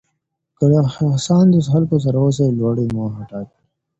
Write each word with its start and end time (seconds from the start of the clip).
که 0.57 0.63
له 0.71 0.79
هڅاندو 0.95 1.59
خلکو 1.71 1.95
سره 2.05 2.17
اوسئ 2.25 2.47
لوړې 2.59 2.85
موخې 2.95 3.23
ټاکئ. 3.29 3.59